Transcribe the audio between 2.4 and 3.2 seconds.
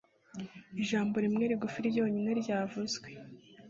ryavuzwe